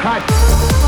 [0.00, 0.83] cut.